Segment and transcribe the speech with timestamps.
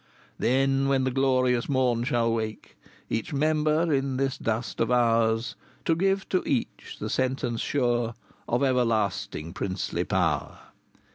[0.39, 0.47] VI.
[0.47, 2.75] Then, when the glorious morn shall wake
[3.07, 8.15] Each member in this dust of ours, To give to each the sentence sure
[8.49, 10.57] Of everlasting Princely Power
[10.95, 10.99] VII.